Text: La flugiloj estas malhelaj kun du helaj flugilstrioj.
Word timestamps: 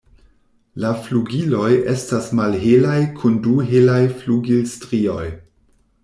La 0.83 0.91
flugiloj 1.07 1.67
estas 1.91 2.29
malhelaj 2.39 2.97
kun 3.19 3.37
du 3.47 3.53
helaj 3.67 3.99
flugilstrioj. 4.23 5.27